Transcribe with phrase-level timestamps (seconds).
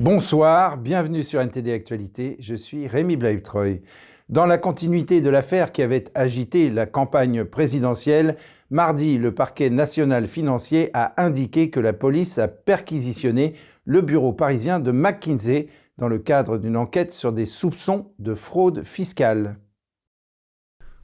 [0.00, 3.82] Bonsoir, bienvenue sur NTD Actualité, je suis Rémi Blaibtreuil.
[4.30, 8.36] Dans la continuité de l'affaire qui avait agité la campagne présidentielle,
[8.70, 13.52] mardi, le parquet national financier a indiqué que la police a perquisitionné
[13.84, 15.68] le bureau parisien de McKinsey
[15.98, 19.58] dans le cadre d'une enquête sur des soupçons de fraude fiscale.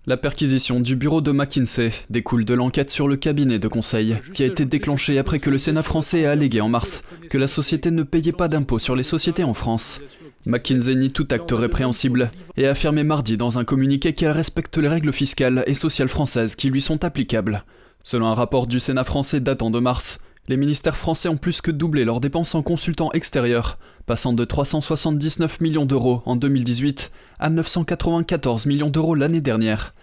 [0.08, 4.44] La perquisition du bureau de McKinsey découle de l'enquête sur le cabinet de conseil qui
[4.44, 7.90] a été déclenchée après que le Sénat français a allégué en mars que la société
[7.90, 10.00] ne payait pas d'impôts sur les sociétés en France.
[10.46, 14.86] McKinsey nie tout acte répréhensible et a affirmé mardi dans un communiqué qu'elle respecte les
[14.86, 17.64] règles fiscales et sociales françaises qui lui sont applicables.
[18.04, 21.70] Selon un rapport du Sénat français datant de mars, les ministères français ont plus que
[21.70, 28.66] doublé leurs dépenses en consultants extérieurs, passant de 379 millions d'euros en 2018 à 994
[28.66, 29.94] millions d'euros l'année dernière.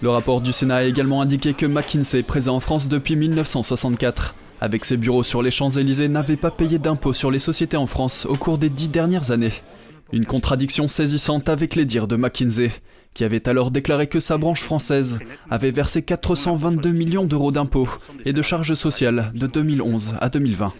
[0.00, 4.84] Le rapport du Sénat a également indiqué que McKinsey, présent en France depuis 1964, avec
[4.84, 8.34] ses bureaux sur les Champs-Élysées, n'avait pas payé d'impôts sur les sociétés en France au
[8.34, 9.52] cours des dix dernières années.
[10.12, 12.72] Une contradiction saisissante avec les dires de McKinsey,
[13.14, 15.18] qui avait alors déclaré que sa branche française
[15.50, 17.88] avait versé 422 millions d'euros d'impôts
[18.24, 20.72] et de charges sociales de 2011 à 2020.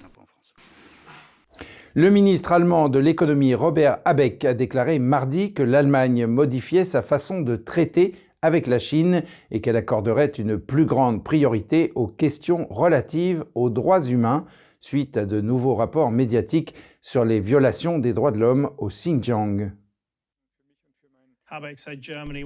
[1.94, 7.42] Le ministre allemand de l'économie Robert Habeck a déclaré mardi que l'Allemagne modifiait sa façon
[7.42, 13.44] de traiter avec la Chine et qu'elle accorderait une plus grande priorité aux questions relatives
[13.55, 14.44] aux droits humains
[14.80, 19.72] suite à de nouveaux rapports médiatiques sur les violations des droits de l'homme au Xinjiang.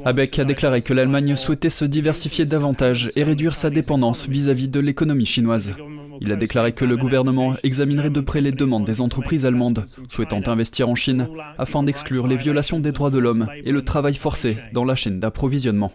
[0.05, 4.81] Habeck a déclaré que l'Allemagne souhaitait se diversifier davantage et réduire sa dépendance vis-à-vis de
[4.81, 5.77] l'économie chinoise.
[6.21, 10.41] Il a déclaré que le gouvernement examinerait de près les demandes des entreprises allemandes souhaitant
[10.47, 14.57] investir en Chine afin d'exclure les violations des droits de l'homme et le travail forcé
[14.73, 15.93] dans la chaîne d'approvisionnement.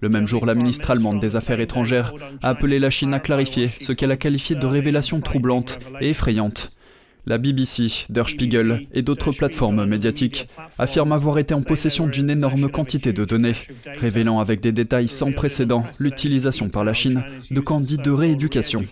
[0.00, 3.68] Le même jour, la ministre allemande des Affaires étrangères a appelé la Chine à clarifier
[3.68, 6.78] ce qu'elle a qualifié de révélations troublantes et effrayantes
[7.26, 10.48] la BBC, Der Spiegel et d'autres plateformes médiatiques
[10.78, 13.54] affirment avoir été en possession d'une énorme quantité de données,
[14.00, 18.84] révélant avec des détails sans précédent l'utilisation par la Chine de candidats de rééducation.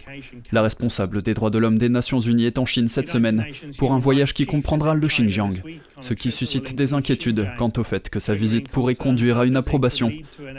[0.50, 3.47] La responsable des droits de l'homme des Nations Unies est en Chine cette semaine
[3.78, 5.53] pour un voyage qui comprendra le Xinjiang,
[6.00, 9.56] ce qui suscite des inquiétudes quant au fait que sa visite pourrait conduire à une
[9.56, 10.11] approbation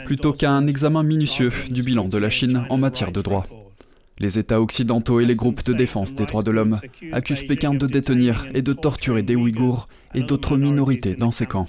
[0.06, 3.46] plutôt qu'à un examen minutieux du bilan de la Chine en matière de droits.
[4.18, 6.78] Les États occidentaux et les groupes de défense des droits de l'homme
[7.12, 11.66] accusent Pékin de détenir et de torturer des Ouïghours et d'autres minorités dans ces camps.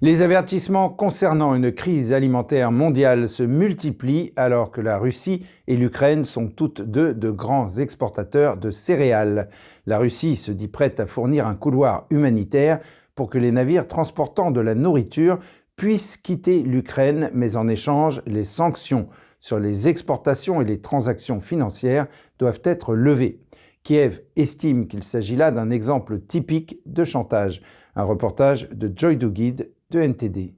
[0.00, 6.24] Les avertissements concernant une crise alimentaire mondiale se multiplient alors que la Russie et l'Ukraine
[6.24, 9.48] sont toutes deux de grands exportateurs de céréales.
[9.86, 12.80] La Russie se dit prête à fournir un couloir humanitaire
[13.14, 15.38] pour que les navires transportant de la nourriture
[15.76, 19.08] puissent quitter l'Ukraine, mais en échange, les sanctions
[19.44, 22.06] sur les exportations et les transactions financières
[22.38, 23.42] doivent être levées.
[23.82, 27.60] Kiev estime qu'il s'agit là d'un exemple typique de chantage.
[27.94, 30.54] Un reportage de Joy Dugid de NTD.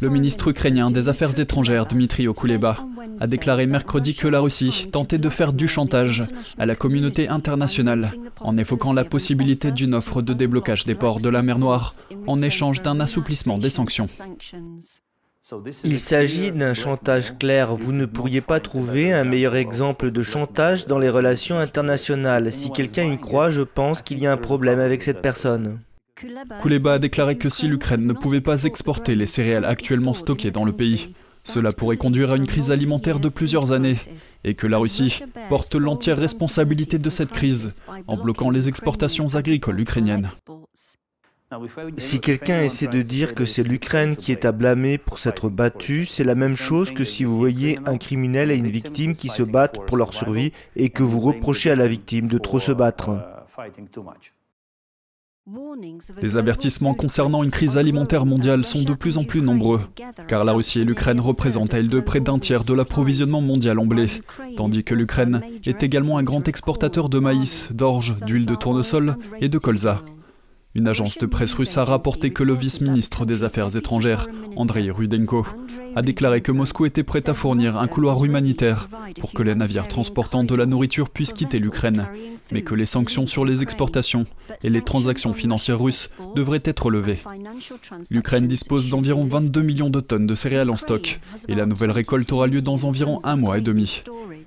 [0.00, 2.84] Le ministre ukrainien des Affaires étrangères Dmitry Okuleba
[3.20, 6.24] a déclaré mercredi que la Russie tentait de faire du chantage
[6.58, 8.10] à la communauté internationale
[8.40, 11.94] en évoquant la possibilité d'une offre de déblocage des ports de la mer Noire
[12.26, 14.08] en échange d'un assouplissement des sanctions.
[15.84, 17.74] Il s'agit d'un chantage clair.
[17.74, 22.52] Vous ne pourriez pas trouver un meilleur exemple de chantage dans les relations internationales.
[22.52, 25.80] Si quelqu'un y croit, je pense qu'il y a un problème avec cette personne.
[26.62, 30.64] Kuleba a déclaré que si l'Ukraine ne pouvait pas exporter les céréales actuellement stockées dans
[30.64, 31.14] le pays,
[31.44, 33.96] cela pourrait conduire à une crise alimentaire de plusieurs années
[34.44, 39.80] et que la Russie porte l'entière responsabilité de cette crise en bloquant les exportations agricoles
[39.80, 40.28] ukrainiennes.
[41.96, 46.04] Si quelqu'un essaie de dire que c'est l'Ukraine qui est à blâmer pour s'être battue,
[46.04, 49.42] c'est la même chose que si vous voyez un criminel et une victime qui se
[49.42, 53.18] battent pour leur survie et que vous reprochez à la victime de trop se battre.
[56.20, 59.80] Les avertissements concernant une crise alimentaire mondiale sont de plus en plus nombreux,
[60.26, 63.78] car la Russie et l'Ukraine représentent à elles deux près d'un tiers de l'approvisionnement mondial
[63.78, 64.08] en blé,
[64.58, 69.48] tandis que l'Ukraine est également un grand exportateur de maïs, d'orge, d'huile de tournesol et
[69.48, 70.02] de colza.
[70.74, 74.26] Une agence de presse russe a rapporté que le vice-ministre des Affaires étrangères,
[74.56, 75.46] Andrei Rudenko,
[75.96, 78.88] a déclaré que Moscou était prêt à fournir un couloir humanitaire
[79.18, 82.06] pour que les navires transportant de la nourriture puissent quitter l'Ukraine,
[82.52, 84.26] mais que les sanctions sur les exportations
[84.62, 87.18] et les transactions financières russes devraient être levées.
[88.10, 91.18] L'Ukraine dispose d'environ 22 millions de tonnes de céréales en stock,
[91.48, 94.02] et la nouvelle récolte aura lieu dans environ un mois et demi.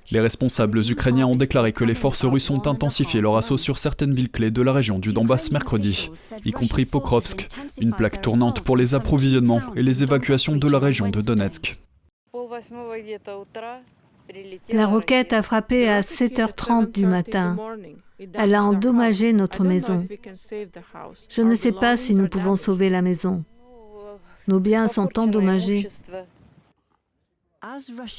[0.09, 4.13] Les responsables ukrainiens ont déclaré que les forces russes ont intensifié leur assaut sur certaines
[4.13, 6.09] villes clés de la région du Donbass mercredi,
[6.43, 7.47] y compris Pokrovsk,
[7.79, 11.77] une plaque tournante pour les approvisionnements et les évacuations de la région de Donetsk.
[14.73, 17.57] La roquette a frappé à 7h30 du matin.
[18.33, 20.07] Elle a endommagé notre maison.
[21.29, 23.43] Je ne sais pas si nous pouvons sauver la maison.
[24.47, 25.87] Nos biens sont endommagés.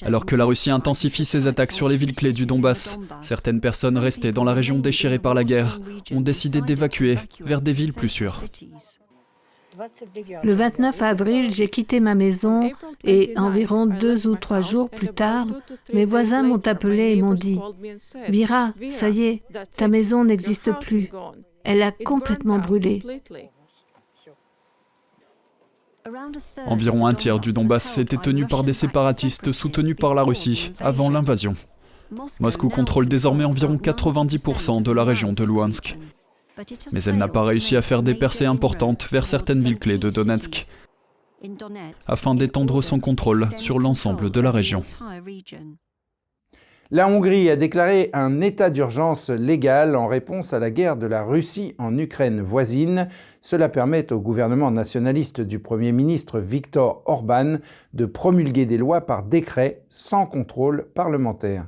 [0.02, 3.98] Alors que la Russie intensifie ses attaques sur les villes clés du Donbass, certaines personnes
[3.98, 5.80] restées dans la région déchirée par la guerre
[6.12, 8.42] ont décidé d'évacuer vers des villes plus sûres.
[10.42, 12.70] Le 29 avril, j'ai quitté ma maison
[13.04, 15.46] et environ deux ou trois jours plus tard,
[15.94, 17.58] mes voisins m'ont appelé et m'ont dit⁇
[18.30, 19.42] Vira, ça y est,
[19.76, 21.08] ta maison n'existe plus.
[21.64, 23.02] Elle a complètement brûlé.
[26.66, 31.10] Environ un tiers du Donbass était tenu par des séparatistes soutenus par la Russie avant
[31.10, 31.54] l'invasion.
[32.40, 35.96] Moscou contrôle désormais environ 90% de la région de Luhansk.
[36.92, 40.10] Mais elle n'a pas réussi à faire des percées importantes vers certaines villes clés de
[40.10, 40.66] Donetsk,
[42.06, 44.84] afin d'étendre son contrôle sur l'ensemble de la région.
[46.94, 51.22] La Hongrie a déclaré un état d'urgence légal en réponse à la guerre de la
[51.22, 53.08] Russie en Ukraine voisine.
[53.40, 57.56] Cela permet au gouvernement nationaliste du Premier ministre Viktor Orban
[57.94, 61.66] de promulguer des lois par décret sans contrôle parlementaire.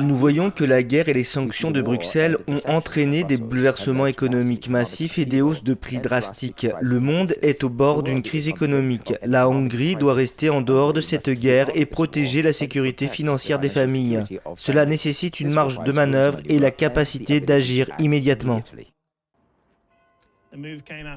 [0.00, 4.68] Nous voyons que la guerre et les sanctions de Bruxelles ont entraîné des bouleversements économiques
[4.68, 6.66] massifs et des hausses de prix drastiques.
[6.80, 9.14] Le monde est au bord d'une crise économique.
[9.24, 13.68] La Hongrie doit rester en dehors de cette guerre et protéger la sécurité financière des
[13.68, 14.24] familles.
[14.56, 18.62] Cela nécessite une marge de manœuvre et la capacité d'agir immédiatement.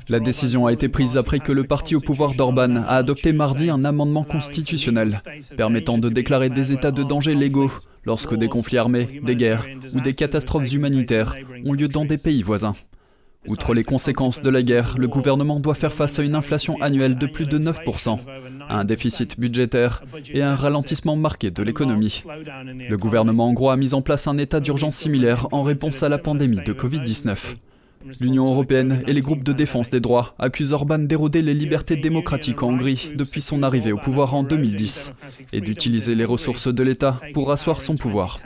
[0.09, 3.69] La décision a été prise après que le parti au pouvoir d'Orban a adopté mardi
[3.69, 5.21] un amendement constitutionnel
[5.55, 7.71] permettant de déclarer des états de danger légaux
[8.09, 12.41] lorsque des conflits armés, des guerres ou des catastrophes humanitaires ont lieu dans des pays
[12.41, 12.73] voisins.
[13.47, 17.19] Outre les conséquences de la guerre, le gouvernement doit faire face à une inflation annuelle
[17.19, 18.17] de plus de 9%,
[18.67, 20.01] à un déficit budgétaire
[20.33, 22.23] et à un ralentissement marqué de l'économie.
[22.89, 26.17] Le gouvernement hongrois a mis en place un état d'urgence similaire en réponse à la
[26.17, 27.57] pandémie de Covid-19.
[28.21, 32.63] L'Union européenne et les groupes de défense des droits accusent Orban d'éroder les libertés démocratiques
[32.63, 35.13] en Hongrie depuis son arrivée au pouvoir en 2010
[35.53, 38.39] et d'utiliser les ressources de l'État pour asseoir son pouvoir.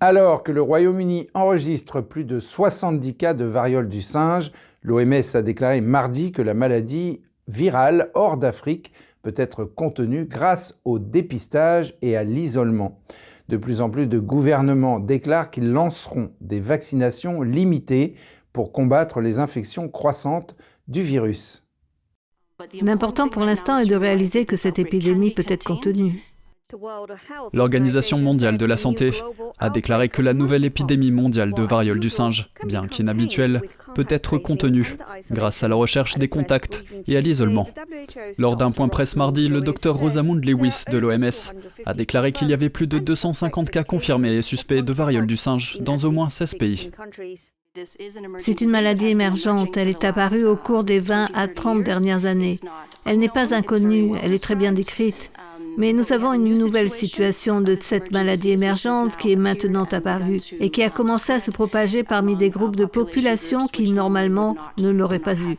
[0.00, 4.52] Alors que le Royaume-Uni enregistre plus de 70 cas de variole du singe,
[4.82, 8.92] l'OMS a déclaré mardi que la maladie virale hors d'Afrique
[9.28, 12.98] peut être contenue grâce au dépistage et à l'isolement.
[13.50, 18.14] De plus en plus de gouvernements déclarent qu'ils lanceront des vaccinations limitées
[18.54, 21.66] pour combattre les infections croissantes du virus.
[22.80, 26.22] L'important pour l'instant est de réaliser que cette épidémie peut être contenue.
[27.54, 29.12] L'Organisation mondiale de la santé
[29.58, 33.62] a déclaré que la nouvelle épidémie mondiale de variole du singe, bien qu'inhabituelle,
[33.94, 34.96] peut être contenue
[35.30, 37.68] grâce à la recherche des contacts et à l'isolement.
[38.38, 41.54] Lors d'un point presse mardi, le docteur Rosamund Lewis de l'OMS
[41.86, 45.36] a déclaré qu'il y avait plus de 250 cas confirmés et suspects de variole du
[45.36, 46.90] singe dans au moins 16 pays.
[48.38, 49.76] C'est une maladie émergente.
[49.76, 52.56] Elle est apparue au cours des 20 à 30 dernières années.
[53.04, 55.30] Elle n'est pas inconnue, elle est très bien décrite.
[55.78, 60.70] Mais nous avons une nouvelle situation de cette maladie émergente qui est maintenant apparue et
[60.70, 65.20] qui a commencé à se propager parmi des groupes de population qui normalement ne l'auraient
[65.20, 65.56] pas eu.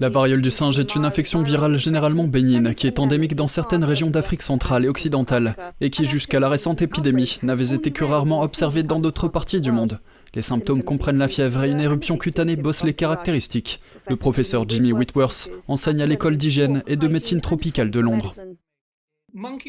[0.00, 3.84] La variole du singe est une infection virale généralement bénigne qui est endémique dans certaines
[3.84, 8.42] régions d'Afrique centrale et occidentale et qui jusqu'à la récente épidémie n'avait été que rarement
[8.42, 10.00] observée dans d'autres parties du monde.
[10.34, 13.80] Les symptômes comprennent la fièvre et une éruption cutanée bosse les caractéristiques.
[14.08, 18.34] Le professeur Jimmy Whitworth enseigne à l'école d'hygiène et de médecine tropicale de Londres.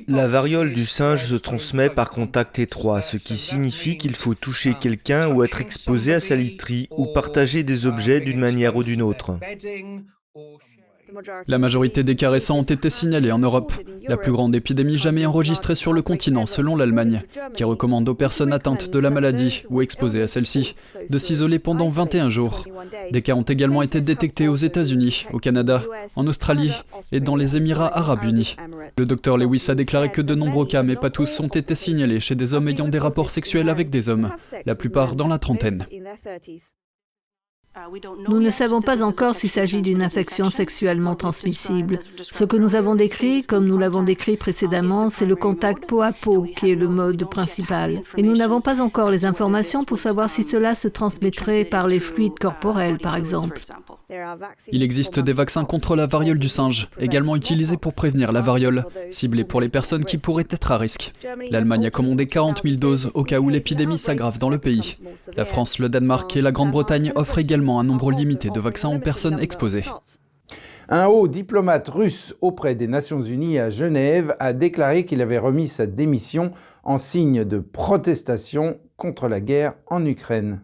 [0.07, 4.73] La variole du singe se transmet par contact étroit, ce qui signifie qu'il faut toucher
[4.73, 9.01] quelqu'un ou être exposé à sa literie ou partager des objets d'une manière ou d'une
[9.01, 9.39] autre.
[11.47, 13.73] La majorité des cas récents ont été signalés en Europe.
[14.07, 17.21] La plus grande épidémie jamais enregistrée sur le continent, selon l'Allemagne,
[17.53, 20.75] qui recommande aux personnes atteintes de la maladie ou exposées à celle-ci
[21.09, 22.65] de s'isoler pendant 21 jours.
[23.11, 25.83] Des cas ont également été détectés aux États-Unis, au Canada,
[26.15, 26.73] en Australie
[27.11, 28.55] et dans les Émirats arabes unis.
[28.97, 32.19] Le docteur Lewis a déclaré que de nombreux cas, mais pas tous, ont été signalés
[32.19, 34.29] chez des hommes ayant des rapports sexuels avec des hommes,
[34.65, 35.85] la plupart dans la trentaine.
[38.27, 41.99] Nous ne savons pas encore s'il s'agit d'une infection sexuellement transmissible.
[42.21, 46.11] Ce que nous avons décrit, comme nous l'avons décrit précédemment, c'est le contact peau à
[46.11, 48.03] peau qui est le mode principal.
[48.15, 51.99] Et nous n'avons pas encore les informations pour savoir si cela se transmettrait par les
[51.99, 53.59] fluides corporels, par exemple.
[54.71, 58.85] Il existe des vaccins contre la variole du singe, également utilisés pour prévenir la variole,
[59.09, 61.11] ciblés pour les personnes qui pourraient être à risque.
[61.49, 64.97] L'Allemagne a commandé 40 000 doses au cas où l'épidémie s'aggrave dans le pays.
[65.35, 68.99] La France, le Danemark et la Grande-Bretagne offrent également un nombre limité de vaccins aux
[68.99, 69.85] personnes exposées.
[70.89, 75.67] Un haut diplomate russe auprès des Nations Unies à Genève a déclaré qu'il avait remis
[75.67, 76.51] sa démission
[76.83, 80.63] en signe de protestation contre la guerre en Ukraine.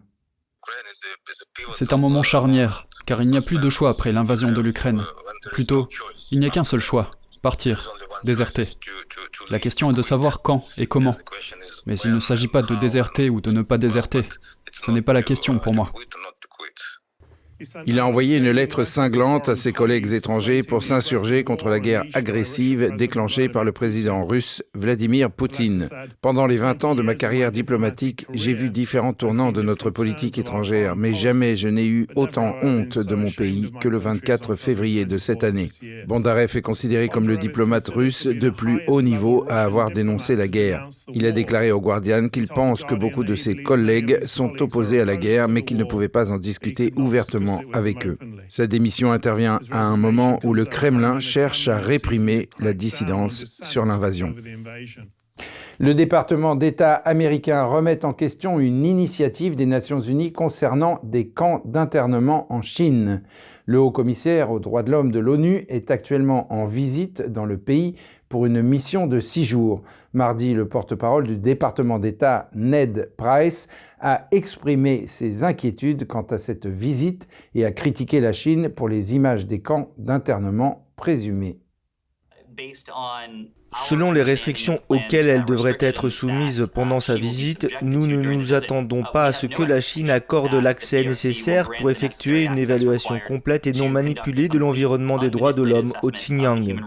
[1.72, 5.04] C'est un moment charnière, car il n'y a plus de choix après l'invasion de l'Ukraine.
[5.52, 5.88] Plutôt,
[6.30, 7.10] il n'y a qu'un seul choix,
[7.42, 7.92] partir,
[8.24, 8.68] déserter.
[9.48, 11.16] La question est de savoir quand et comment.
[11.86, 14.24] Mais il ne s'agit pas de déserter ou de ne pas déserter.
[14.70, 15.90] Ce n'est pas la question pour moi.
[17.86, 22.04] Il a envoyé une lettre cinglante à ses collègues étrangers pour s'insurger contre la guerre
[22.14, 25.88] agressive déclenchée par le président russe Vladimir Poutine.
[26.22, 30.38] Pendant les 20 ans de ma carrière diplomatique, j'ai vu différents tournants de notre politique
[30.38, 35.04] étrangère, mais jamais je n'ai eu autant honte de mon pays que le 24 février
[35.04, 35.68] de cette année.
[36.06, 40.48] Bondarev est considéré comme le diplomate russe de plus haut niveau à avoir dénoncé la
[40.48, 40.88] guerre.
[41.12, 45.04] Il a déclaré au Guardian qu'il pense que beaucoup de ses collègues sont opposés à
[45.04, 48.18] la guerre, mais qu'il ne pouvait pas en discuter ouvertement avec eux.
[48.48, 53.84] Sa démission intervient à un moment où le Kremlin cherche à réprimer la dissidence sur
[53.84, 54.34] l'invasion.
[55.82, 61.62] Le département d'État américain remet en question une initiative des Nations Unies concernant des camps
[61.64, 63.22] d'internement en Chine.
[63.64, 67.94] Le haut-commissaire aux droits de l'homme de l'ONU est actuellement en visite dans le pays
[68.28, 69.80] pour une mission de six jours.
[70.12, 73.66] Mardi, le porte-parole du département d'État, Ned Price,
[74.00, 79.14] a exprimé ses inquiétudes quant à cette visite et a critiqué la Chine pour les
[79.14, 81.58] images des camps d'internement présumés.
[83.74, 89.04] Selon les restrictions auxquelles elle devrait être soumise pendant sa visite, nous ne nous attendons
[89.12, 93.72] pas à ce que la Chine accorde l'accès nécessaire pour effectuer une évaluation complète et
[93.72, 96.80] non manipulée de l'environnement des droits de l'homme au Xinjiang.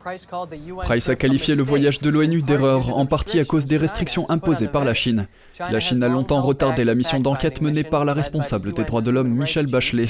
[0.00, 4.68] Price a qualifié le voyage de l'ONU d'erreur, en partie à cause des restrictions imposées
[4.68, 5.26] par la Chine.
[5.58, 9.10] La Chine a longtemps retardé la mission d'enquête menée par la responsable des droits de
[9.10, 10.08] l'homme, Michelle Bachelet.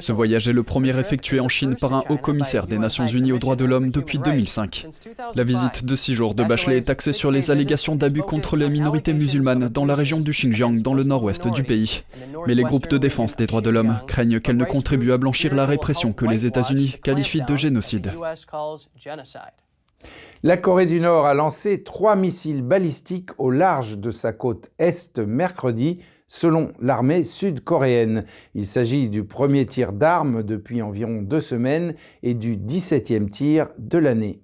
[0.00, 3.32] Ce voyage est le premier effectué en Chine par un haut commissaire des Nations Unies
[3.32, 4.86] aux droits de l'homme depuis 2005.
[5.34, 8.68] La visite de six jours de Bachelet est axée sur les allégations d'abus contre les
[8.68, 12.02] minorités musulmanes dans la région du Xinjiang, dans le nord-ouest du pays.
[12.46, 15.54] Mais les groupes de défense des droits de l'homme craignent qu'elle ne contribue à blanchir
[15.54, 18.12] la répression que les États-Unis qualifient de génocide.
[20.42, 25.18] La Corée du Nord a lancé trois missiles balistiques au large de sa côte est
[25.18, 28.24] mercredi, selon l'armée sud-coréenne.
[28.54, 33.98] Il s'agit du premier tir d'armes depuis environ deux semaines et du 17e tir de
[33.98, 34.40] l'année.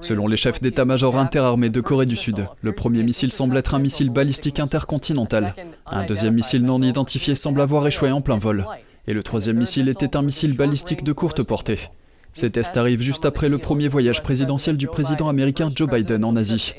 [0.00, 3.78] Selon les chefs d'état-major interarmés de Corée du Sud, le premier missile semble être un
[3.78, 5.54] missile balistique intercontinental.
[5.86, 8.66] Un deuxième missile non identifié semble avoir échoué en plein vol.
[9.06, 11.78] Et le troisième missile était un missile balistique de courte portée.
[12.36, 16.36] Ces tests arrivent juste après le premier voyage présidentiel du président américain Joe Biden en
[16.36, 16.74] Asie.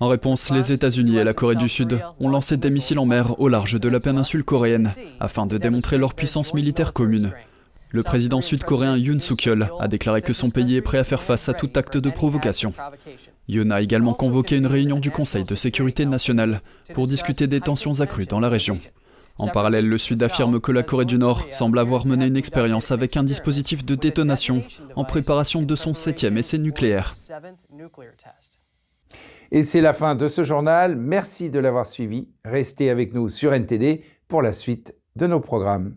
[0.00, 3.40] En réponse, les États-Unis et la Corée du Sud ont lancé des missiles en mer
[3.40, 7.32] au large de la péninsule coréenne afin de démontrer leur puissance militaire commune.
[7.90, 11.48] Le président sud-coréen Yoon Suk-yeol a déclaré que son pays est prêt à faire face
[11.48, 12.74] à tout acte de provocation.
[13.48, 16.60] Yoon a également convoqué une réunion du Conseil de sécurité nationale
[16.92, 18.78] pour discuter des tensions accrues dans la région.
[19.38, 22.90] En parallèle, le Sud affirme que la Corée du Nord semble avoir mené une expérience
[22.90, 24.62] avec un dispositif de détonation
[24.96, 27.14] en préparation de son septième essai nucléaire.
[29.50, 30.96] Et c'est la fin de ce journal.
[30.96, 32.28] Merci de l'avoir suivi.
[32.44, 35.96] Restez avec nous sur NTD pour la suite de nos programmes.